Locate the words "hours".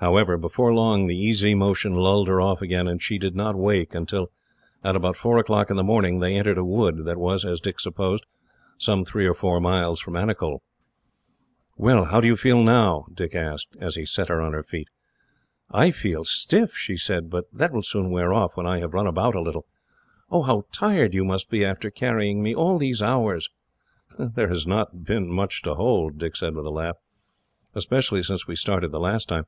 23.02-23.50